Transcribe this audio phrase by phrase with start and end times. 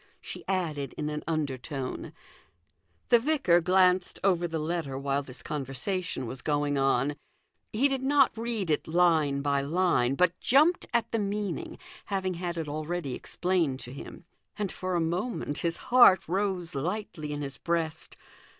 [0.19, 2.11] she added in an under tone.
[3.09, 7.15] The vicar glanced over the letter while this conversation was going on.
[7.71, 12.57] He did not read it line by line, but jumped at the meaning, having had
[12.57, 14.25] it already explained to him.
[14.57, 18.17] And for a moment his heart rose lightly in his breast.